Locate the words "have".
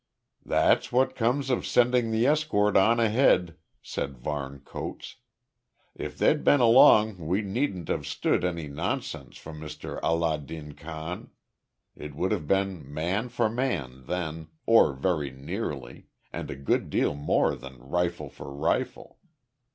7.87-8.07, 12.31-12.47